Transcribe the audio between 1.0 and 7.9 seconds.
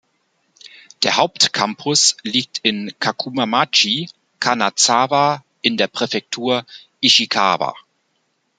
Der Hauptcampus liegt in Kakuma-machi, Kanazawa in der Präfektur Ishikawa.